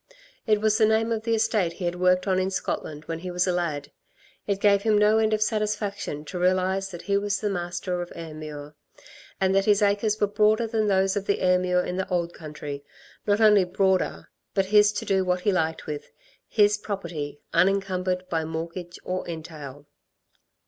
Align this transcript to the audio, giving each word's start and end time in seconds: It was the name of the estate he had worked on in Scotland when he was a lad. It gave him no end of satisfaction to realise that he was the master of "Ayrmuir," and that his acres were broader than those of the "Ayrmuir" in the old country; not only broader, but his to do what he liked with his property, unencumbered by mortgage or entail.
It 0.47 0.61
was 0.61 0.79
the 0.79 0.87
name 0.87 1.11
of 1.11 1.21
the 1.25 1.35
estate 1.35 1.73
he 1.73 1.85
had 1.85 1.93
worked 1.93 2.25
on 2.27 2.39
in 2.39 2.49
Scotland 2.49 3.05
when 3.05 3.19
he 3.19 3.29
was 3.29 3.45
a 3.45 3.51
lad. 3.51 3.91
It 4.47 4.59
gave 4.59 4.81
him 4.81 4.97
no 4.97 5.19
end 5.19 5.31
of 5.31 5.43
satisfaction 5.43 6.25
to 6.25 6.39
realise 6.39 6.87
that 6.89 7.03
he 7.03 7.17
was 7.17 7.39
the 7.39 7.51
master 7.51 8.01
of 8.01 8.09
"Ayrmuir," 8.15 8.73
and 9.39 9.53
that 9.53 9.65
his 9.65 9.83
acres 9.83 10.19
were 10.19 10.25
broader 10.25 10.65
than 10.65 10.87
those 10.87 11.15
of 11.15 11.27
the 11.27 11.37
"Ayrmuir" 11.43 11.85
in 11.85 11.97
the 11.97 12.09
old 12.09 12.33
country; 12.33 12.83
not 13.27 13.39
only 13.39 13.63
broader, 13.63 14.31
but 14.55 14.65
his 14.73 14.91
to 14.93 15.05
do 15.05 15.23
what 15.23 15.41
he 15.41 15.51
liked 15.51 15.85
with 15.85 16.07
his 16.47 16.79
property, 16.79 17.39
unencumbered 17.53 18.27
by 18.27 18.43
mortgage 18.43 18.97
or 19.03 19.29
entail. 19.29 19.85